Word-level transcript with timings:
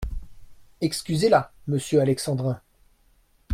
Excusez-la, 0.81 1.51
monsieur 1.67 1.99
Alexandrin… 2.01 2.59